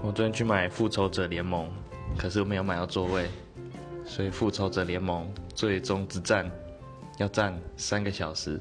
[0.00, 1.66] 我昨天去买《复仇者联盟》，
[2.16, 3.28] 可是我没有买到座位，
[4.06, 6.46] 所以《复仇者联盟：最终之战》
[7.18, 8.60] 要站三个小时。